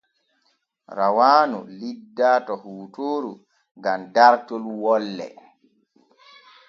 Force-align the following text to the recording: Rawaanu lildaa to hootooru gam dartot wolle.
Rawaanu 0.97 1.57
lildaa 1.79 2.37
to 2.45 2.53
hootooru 2.63 3.31
gam 3.83 4.01
dartot 4.15 4.63
wolle. 4.81 5.27